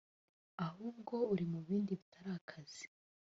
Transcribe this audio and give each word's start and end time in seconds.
ahubwo 0.65 1.15
uri 1.33 1.45
mu 1.51 1.59
bindi 1.67 1.91
bitari 2.01 2.29
akazi 2.39 2.85